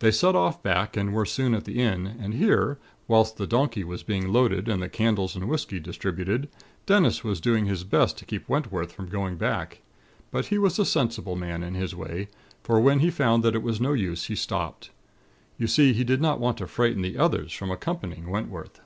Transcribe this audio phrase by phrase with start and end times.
[0.00, 3.82] "They set off back, and were soon at the inn, and here, whilst the donkey
[3.82, 6.50] was being loaded, and the candles and whisky distributed,
[6.84, 9.80] Dennis was doing his best to keep Wentworth from going back;
[10.30, 12.28] but he was a sensible man in his way,
[12.62, 14.90] for when he found that it was no use, he stopped.
[15.56, 18.82] You see, he did not want to frighten the others from accompanying Wentworth.